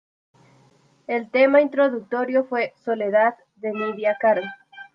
[1.05, 4.41] El tema introductorio fue "Soledad" de Nydia Caro.